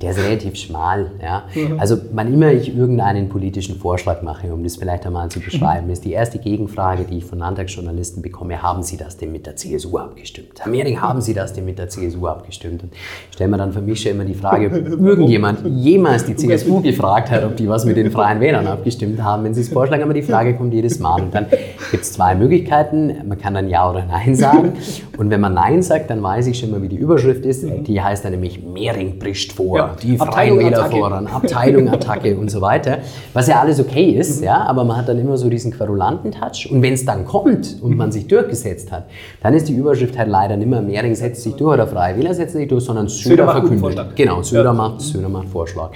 [0.02, 1.12] der ist relativ schmal.
[1.22, 1.44] Ja?
[1.56, 1.80] Mhm.
[1.80, 6.04] Also wann immer ich irgendeinen politischen Vorschlag mache, um das vielleicht einmal zu beschreiben, ist
[6.04, 9.98] die erste Gegenfrage, die ich von Landtagsjournalisten bekomme, haben Sie das denn mit der CSU
[9.98, 10.60] abgestimmt?
[10.60, 12.84] Herr Mehring, haben Sie das denn mit der CSU abgestimmt?
[12.84, 16.36] Und ich stelle mir dann für mich schon immer die Frage, ob irgendjemand jemals die
[16.36, 19.70] CSU gefragt hat, ob die was mit den Freien Wählern abgestimmt haben, wenn sie es
[19.70, 21.22] vorschlagen, aber die Frage kommt jedes Mal.
[21.22, 21.46] Und dann
[21.92, 23.14] gibt es zwei Möglichkeiten.
[23.28, 24.74] Man kann dann Ja oder Nein sagen.
[25.18, 27.64] Und wenn man Nein sagt, dann weiß ich schon mal, wie die Überschrift ist.
[27.64, 29.96] Die heißt dann nämlich Mehring brischt vor, ja.
[30.02, 33.00] die Freien Wähler fordern, Abteilung, Attacke und so weiter.
[33.34, 34.46] Was ja alles okay ist, mhm.
[34.48, 36.70] ja, aber man hat dann immer so diesen querulanten Touch.
[36.72, 39.06] Und wenn es dann kommt und man sich durchgesetzt hat,
[39.42, 42.34] dann ist die Überschrift halt leider nicht mehr Mehring setzt sich durch oder Freie Wähler
[42.34, 44.16] setzt sich durch, sondern Söder, Söder verkündet.
[44.16, 44.74] Genau, Söder, ja.
[44.74, 45.92] macht, Söder macht Vorschlag.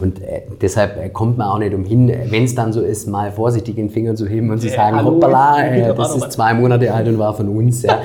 [0.00, 3.76] Und äh, deshalb kommt man auch nicht umhin, wenn es dann so ist, mal vorsichtig
[3.76, 7.08] den Finger zu heben und zu sagen, Hallo, hoppala, äh, das ist zwei Monate alt
[7.08, 7.82] und war von uns.
[7.82, 8.00] Ja.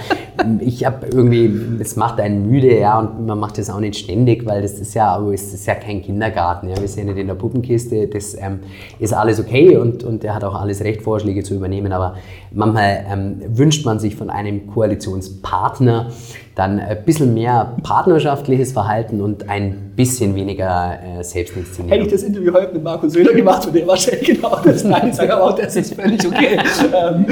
[0.60, 4.46] Ich habe irgendwie, es macht einen müde, ja, und man macht das auch nicht ständig,
[4.46, 6.80] weil das ist ja, es ist ja kein Kindergarten, ja.
[6.80, 8.60] Wir sind nicht in der Puppenkiste, das ähm,
[9.00, 12.16] ist alles okay und, und er hat auch alles Recht, Vorschläge zu übernehmen, aber
[12.52, 16.12] manchmal ähm, wünscht man sich von einem Koalitionspartner,
[16.56, 21.90] dann ein bisschen mehr partnerschaftliches Verhalten und ein bisschen weniger äh, Selbstinszenierung.
[21.90, 25.14] Hätte ich das Interview heute mit Markus Söder gemacht, würde er wahrscheinlich genau das Nein
[25.14, 26.60] sagen, aber auch das ist völlig okay.
[26.94, 27.26] ähm,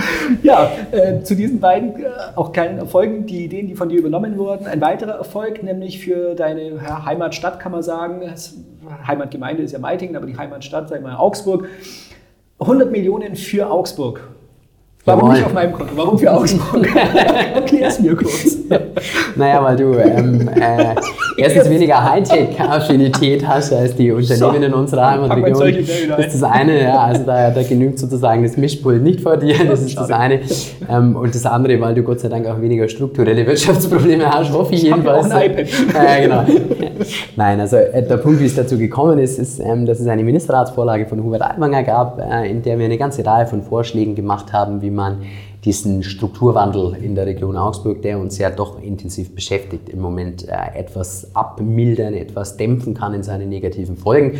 [0.43, 4.37] ja, äh, zu diesen beiden äh, auch kleinen Erfolgen, die Ideen, die von dir übernommen
[4.37, 4.65] wurden.
[4.65, 8.21] Ein weiterer Erfolg, nämlich für deine Heimatstadt, kann man sagen.
[9.05, 11.67] Heimatgemeinde ist ja Meitingen, aber die Heimatstadt, sagen wir mal Augsburg.
[12.59, 14.36] 100 Millionen für Augsburg.
[15.07, 15.93] Warum nicht auf meinem Konto?
[15.95, 16.93] Warum für Augsburg?
[17.55, 18.57] Erklär es mir kurz.
[19.37, 20.95] naja, weil du ähm, äh,
[21.37, 24.65] erstens weniger Hightech-Affinität hast als die Unternehmen so.
[24.67, 26.09] in unserer Heimatregion.
[26.09, 29.55] Das ist das eine, ja, also da, da genügt sozusagen das Mischpult nicht vor dir,
[29.65, 30.41] das ist das eine.
[30.89, 34.73] Ähm, und das andere, weil du Gott sei Dank auch weniger strukturelle Wirtschaftsprobleme hast, hoffe
[34.73, 35.31] ich, ich jedenfalls.
[35.31, 35.67] Auch ein iPad.
[35.95, 36.43] Äh, genau.
[37.37, 40.23] Nein, also äh, der Punkt, wie es dazu gekommen ist, ist, ähm, dass es eine
[40.23, 44.51] Ministerratsvorlage von Hubert Aiwanger gab, äh, in der wir eine ganze Reihe von Vorschlägen gemacht
[44.51, 45.46] haben, wie man man.
[45.65, 50.53] Diesen Strukturwandel in der Region Augsburg, der uns ja doch intensiv beschäftigt, im Moment äh,
[50.75, 54.37] etwas abmildern, etwas dämpfen kann in seinen negativen Folgen.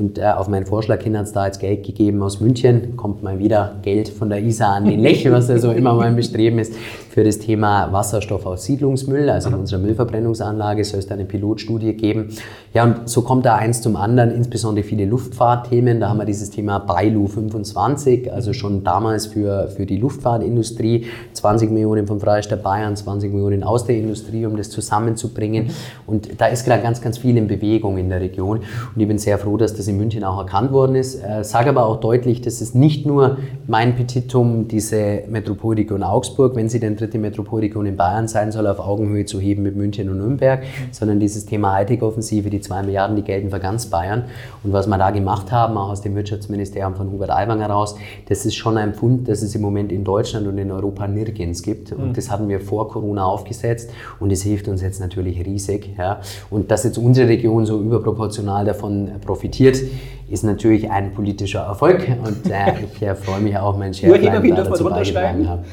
[0.00, 3.22] Und äh, auf meinen Vorschlag hin hat es da jetzt Geld gegeben aus München, kommt
[3.22, 6.58] mal wieder Geld von der ISA an den Lech, was ja so immer mein Bestreben
[6.58, 6.72] ist,
[7.10, 9.28] für das Thema Wasserstoff aus Siedlungsmüll.
[9.28, 12.28] Also in unserer Müllverbrennungsanlage soll es da eine Pilotstudie geben.
[12.72, 16.00] Ja, und so kommt da eins zum anderen, insbesondere viele Luftfahrtthemen.
[16.00, 21.70] Da haben wir dieses Thema BaiLu 25, also schon damals für, für die Luftfahrtindustrie, 20
[21.70, 25.70] Millionen vom Freistaat Bayern, 20 Millionen aus der Industrie, um das zusammenzubringen.
[26.06, 28.60] Und da ist gerade ganz, ganz viel in Bewegung in der Region.
[28.94, 31.16] Und ich bin sehr froh, dass das in München auch erkannt worden ist.
[31.22, 36.68] Äh, sage aber auch deutlich, dass es nicht nur mein Petitum, diese Metropolregion Augsburg, wenn
[36.68, 40.18] sie denn dritte Metropolregion in Bayern sein soll, auf Augenhöhe zu heben mit München und
[40.18, 44.24] Nürnberg, sondern dieses Thema Hightech-Offensive, die zwei Milliarden, die gelten für ganz Bayern.
[44.64, 47.96] Und was wir da gemacht haben, auch aus dem Wirtschaftsministerium von Hubert Aiwanger raus,
[48.28, 51.62] das ist schon ein Fund, das es im Moment in Deutschland und in Europa nirgends
[51.62, 51.92] gibt.
[51.92, 52.12] Und mhm.
[52.14, 55.94] das hatten wir vor Corona aufgesetzt und es hilft uns jetzt natürlich riesig.
[55.98, 56.20] Ja.
[56.50, 62.06] Und dass jetzt unsere Region so überproportional davon profitiert, is ist natürlich ein politischer Erfolg
[62.24, 64.12] und äh, ich äh, freue mich auch, mein Chef
[64.54, 65.64] dazu beigetragen habe.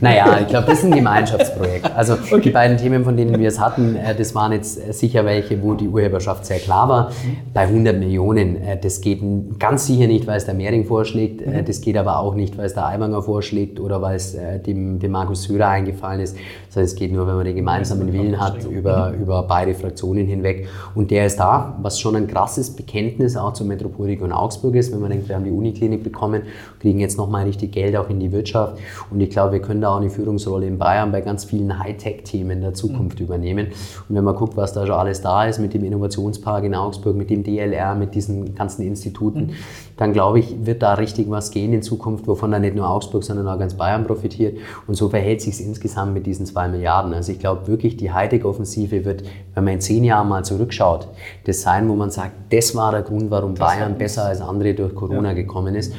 [0.00, 1.94] Naja, ich glaube, das ist ein Gemeinschaftsprojekt.
[1.94, 2.40] Also okay.
[2.40, 5.62] die beiden Themen, von denen wir es hatten, äh, das waren jetzt äh, sicher welche,
[5.62, 7.12] wo die Urheberschaft sehr klar war.
[7.52, 9.20] Bei 100 Millionen, äh, das geht
[9.58, 11.66] ganz sicher nicht, weil es der Mehring vorschlägt, mhm.
[11.66, 15.12] das geht aber auch nicht, weil es der Aiwanger vorschlägt oder weil es dem, dem
[15.12, 16.36] Markus Söder eingefallen ist,
[16.70, 19.22] sondern es geht nur, wenn man den gemeinsamen Willen hat über, mhm.
[19.22, 23.66] über beide Fraktionen hinweg und der ist da, was schon ein krasses Bekenntnis auch zur
[23.66, 26.42] Metropole Metropolregion Augsburg ist, wenn man denkt, wir haben die Uniklinik bekommen,
[26.78, 28.78] kriegen jetzt nochmal richtig Geld auch in die Wirtschaft.
[29.10, 32.60] Und ich glaube, wir können da auch eine Führungsrolle in Bayern bei ganz vielen Hightech-Themen
[32.60, 33.26] der Zukunft mhm.
[33.26, 33.66] übernehmen.
[34.08, 37.16] Und wenn man guckt, was da schon alles da ist mit dem Innovationspark in Augsburg,
[37.16, 39.50] mit dem DLR, mit diesen ganzen Instituten, mhm.
[39.96, 43.24] dann glaube ich, wird da richtig was gehen in Zukunft, wovon dann nicht nur Augsburg,
[43.24, 44.58] sondern auch ganz Bayern profitiert.
[44.86, 47.12] Und so verhält sich es insgesamt mit diesen zwei Milliarden.
[47.14, 51.08] Also ich glaube wirklich, die Hightech-Offensive wird, wenn man in zehn Jahren mal zurückschaut,
[51.44, 54.40] das sein, wo man sagt, das war der Grund, warum das Bayern Jahren besser als
[54.40, 55.34] andere durch Corona ja.
[55.34, 55.94] gekommen ist.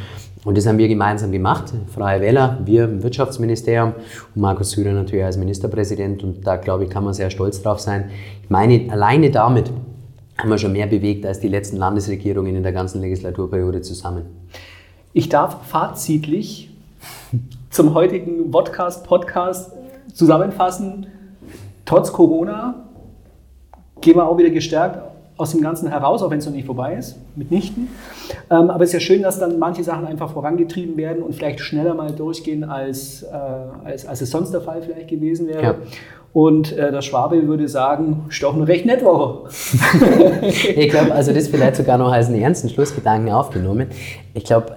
[0.46, 3.94] Und das haben wir gemeinsam gemacht, Freie Wähler, wir im Wirtschaftsministerium
[4.36, 6.24] und Markus Söder natürlich als Ministerpräsident.
[6.24, 8.10] Und da, glaube ich, kann man sehr stolz drauf sein.
[8.44, 9.72] Ich meine, alleine damit
[10.38, 14.26] haben wir schon mehr bewegt als die letzten Landesregierungen in der ganzen Legislaturperiode zusammen.
[15.12, 16.70] Ich darf fazitlich
[17.70, 19.74] zum heutigen Podcast, Podcast
[20.14, 21.08] zusammenfassen,
[21.86, 22.86] trotz Corona
[24.00, 25.02] gehen wir auch wieder gestärkt
[25.40, 27.88] aus dem Ganzen heraus, auch wenn es noch nicht vorbei ist, mitnichten.
[28.50, 31.62] Ähm, aber es ist ja schön, dass dann manche Sachen einfach vorangetrieben werden und vielleicht
[31.62, 33.28] schneller mal durchgehen, als, äh,
[33.86, 35.64] als, als es sonst der Fall vielleicht gewesen wäre.
[35.64, 35.76] Ja.
[36.34, 39.50] Und äh, der Schwabe würde sagen, ist doch eine recht nett Woche.
[40.42, 43.88] ich glaube, also das vielleicht sogar noch als einen ernsten Schlussgedanken aufgenommen.
[44.34, 44.76] Ich glaube,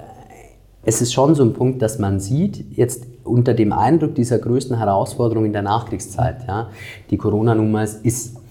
[0.85, 4.79] es ist schon so ein Punkt, dass man sieht, jetzt unter dem Eindruck dieser größten
[4.79, 6.71] Herausforderung in der Nachkriegszeit, ja,
[7.11, 8.42] die Corona-Nummer ist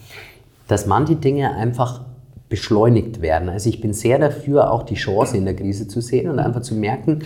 [0.72, 2.00] dass manche Dinge einfach
[2.48, 3.50] beschleunigt werden.
[3.50, 6.62] Also ich bin sehr dafür, auch die Chance in der Krise zu sehen und einfach
[6.62, 7.24] zu merken,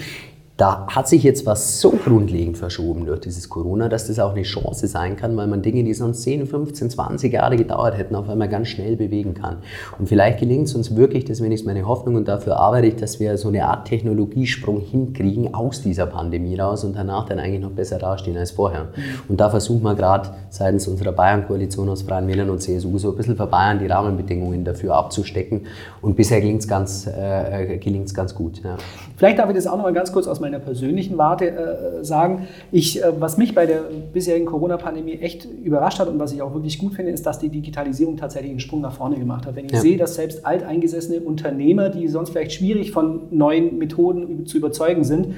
[0.57, 4.43] da hat sich jetzt was so grundlegend verschoben durch dieses Corona, dass das auch eine
[4.43, 8.29] Chance sein kann, weil man Dinge, die sonst 10, 15, 20 Jahre gedauert hätten, auf
[8.29, 9.57] einmal ganz schnell bewegen kann.
[9.99, 13.19] Und vielleicht gelingt es uns wirklich, das ist meine Hoffnung und dafür arbeite ich, dass
[13.19, 17.71] wir so eine Art Technologiesprung hinkriegen aus dieser Pandemie raus und danach dann eigentlich noch
[17.71, 18.87] besser dastehen als vorher.
[19.27, 23.17] Und da versuchen wir gerade seitens unserer Bayern-Koalition aus Freien Wählern und CSU so ein
[23.17, 25.65] bisschen für Bayern die Rahmenbedingungen dafür abzustecken.
[26.01, 27.77] Und bisher gelingt es ganz, äh,
[28.13, 28.63] ganz gut.
[28.63, 28.77] Ja.
[29.17, 32.47] Vielleicht darf ich das auch noch mal ganz kurz aus meiner persönlichen Warte äh, sagen.
[32.71, 33.81] Ich, äh, was mich bei der
[34.13, 37.49] bisherigen Corona-Pandemie echt überrascht hat und was ich auch wirklich gut finde, ist, dass die
[37.49, 39.55] Digitalisierung tatsächlich einen Sprung nach vorne gemacht hat.
[39.55, 39.81] Wenn ich ja.
[39.81, 45.33] sehe, dass selbst alteingesessene Unternehmer, die sonst vielleicht schwierig von neuen Methoden zu überzeugen sind,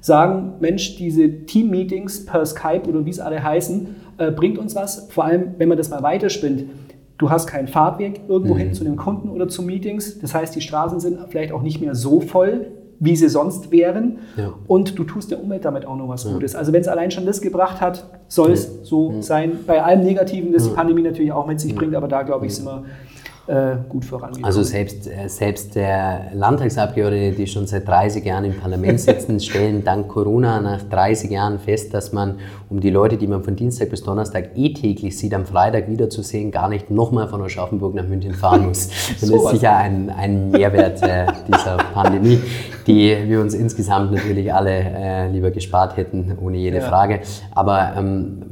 [0.00, 3.88] sagen, Mensch, diese Team-Meetings per Skype oder wie es alle heißen,
[4.18, 5.08] äh, bringt uns was.
[5.10, 6.64] Vor allem, wenn man das mal weiterspinnt.
[7.18, 8.58] Du hast keinen Fahrtweg irgendwo mhm.
[8.58, 10.18] hin zu den Kunden oder zu Meetings.
[10.18, 14.18] Das heißt, die Straßen sind vielleicht auch nicht mehr so voll wie sie sonst wären.
[14.36, 14.52] Ja.
[14.66, 16.32] Und du tust der Umwelt damit auch noch was ja.
[16.32, 16.54] Gutes.
[16.54, 19.60] Also wenn es allein schon das gebracht hat, soll es so sein.
[19.66, 22.54] Bei allem Negativen, das die Pandemie natürlich auch mit sich bringt, aber da glaube ich,
[22.54, 22.84] sind wir
[23.48, 24.44] äh, gut vorangekommen.
[24.44, 29.84] Also selbst, äh, selbst der Landtagsabgeordnete, die schon seit 30 Jahren im Parlament sitzen, stellen
[29.84, 32.36] dank Corona nach 30 Jahren fest, dass man,
[32.68, 36.50] um die Leute, die man von Dienstag bis Donnerstag eh täglich sieht, am Freitag wiederzusehen,
[36.50, 38.88] gar nicht nochmal von Aschaffenburg nach München fahren muss.
[39.20, 42.40] das ist sicher ein, ein Mehrwert äh, dieser Pandemie,
[42.86, 46.82] die wir uns insgesamt natürlich alle äh, lieber gespart hätten, ohne jede ja.
[46.82, 47.20] Frage.
[47.54, 48.42] Aber ähm,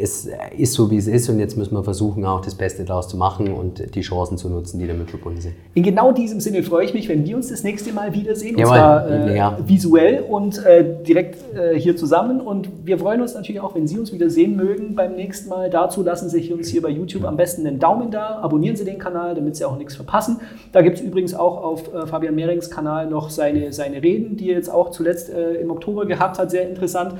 [0.00, 3.08] es ist so, wie es ist und jetzt müssen wir versuchen, auch das Beste daraus
[3.08, 5.54] zu machen und die Chancen zu nutzen, die damit verbunden sind.
[5.74, 8.72] In genau diesem Sinne freue ich mich, wenn wir uns das nächste Mal wiedersehen, Jawohl.
[8.72, 9.58] und zwar äh, ja.
[9.64, 12.40] visuell und äh, direkt äh, hier zusammen.
[12.40, 15.70] Und wir freuen uns natürlich auch, wenn Sie uns wieder sehen mögen beim nächsten Mal.
[15.70, 18.84] Dazu lassen Sie sich uns hier bei YouTube am besten einen Daumen da, abonnieren Sie
[18.84, 20.40] den Kanal, damit Sie auch nichts verpassen.
[20.72, 24.50] Da gibt es übrigens auch auf äh, Fabian Mehrings Kanal noch seine, seine Reden, die
[24.50, 27.14] er jetzt auch zuletzt äh, im Oktober gehabt hat, sehr interessant.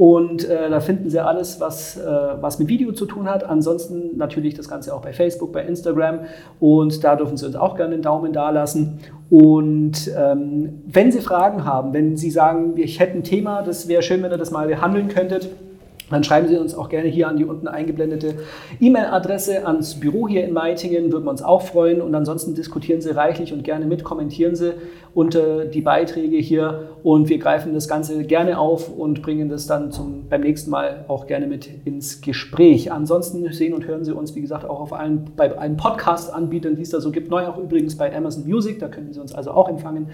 [0.00, 2.02] Und äh, da finden Sie alles, was, äh,
[2.40, 3.44] was mit Video zu tun hat.
[3.44, 6.20] Ansonsten natürlich das Ganze auch bei Facebook, bei Instagram.
[6.58, 9.00] Und da dürfen Sie uns auch gerne einen Daumen da lassen.
[9.28, 14.00] Und ähm, wenn Sie Fragen haben, wenn Sie sagen, ich hätte ein Thema, das wäre
[14.00, 15.50] schön, wenn ihr das mal behandeln könntet,
[16.10, 18.34] dann schreiben Sie uns auch gerne hier an die unten eingeblendete
[18.80, 22.02] E-Mail-Adresse ans Büro hier in Meitingen, würden wir uns auch freuen.
[22.02, 24.74] Und ansonsten diskutieren Sie reichlich und gerne mit, kommentieren Sie
[25.14, 29.90] unter die Beiträge hier und wir greifen das Ganze gerne auf und bringen das dann
[29.90, 32.92] zum, beim nächsten Mal auch gerne mit ins Gespräch.
[32.92, 36.82] Ansonsten sehen und hören Sie uns, wie gesagt, auch auf allen, bei allen Podcast-Anbietern, die
[36.82, 37.30] es da so gibt.
[37.30, 40.08] Neu auch übrigens bei Amazon Music, da können Sie uns also auch empfangen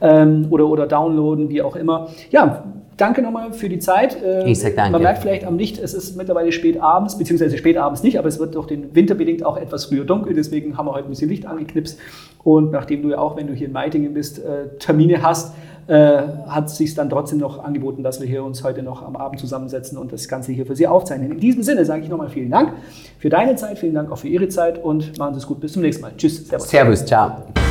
[0.00, 2.08] ähm, oder, oder downloaden, wie auch immer.
[2.30, 2.64] Ja,
[2.96, 4.22] danke nochmal für die Zeit.
[4.22, 4.92] Äh, ich sag danke.
[4.92, 8.28] Man merkt vielleicht am Licht, es ist mittlerweile spät abends, beziehungsweise spät abends nicht, aber
[8.28, 10.34] es wird durch den Winter bedingt auch etwas früher dunkel.
[10.34, 11.98] Deswegen haben wir heute ein bisschen Licht angeknipst.
[12.42, 15.52] Und nachdem du ja auch, wenn du hier in Meitingen bist, äh, Termine hast,
[15.88, 19.14] äh, hat es sich dann trotzdem noch angeboten, dass wir hier uns heute noch am
[19.14, 21.30] Abend zusammensetzen und das Ganze hier für Sie aufzeichnen.
[21.30, 22.72] In diesem Sinne sage ich nochmal vielen Dank
[23.18, 25.60] für deine Zeit, vielen Dank auch für Ihre Zeit und machen Sie es gut.
[25.60, 26.12] Bis zum nächsten Mal.
[26.16, 26.48] Tschüss.
[26.48, 26.68] Servus.
[26.68, 27.04] Servus.
[27.04, 27.65] Ciao.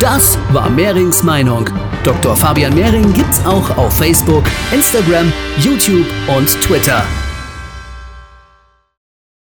[0.00, 1.68] Das war Mehrings Meinung.
[2.04, 2.36] Dr.
[2.36, 7.02] Fabian Mehring gibt's auch auf Facebook, Instagram, YouTube und Twitter.